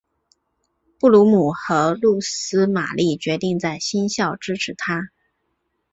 [0.99, 5.11] 布卢姆和露丝玛丽决定在新校支持他。